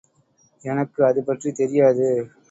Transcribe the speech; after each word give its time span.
எனக்கு 0.63 0.99
அதுபற்றி 1.05 1.51
தெரியாது. 1.51 2.07